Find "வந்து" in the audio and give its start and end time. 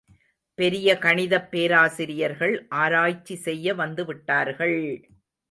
3.75-4.05